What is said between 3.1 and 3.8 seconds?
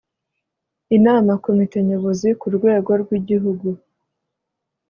igihugu